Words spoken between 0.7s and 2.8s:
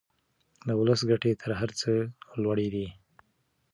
ولس ګټې تر هر څه لوړې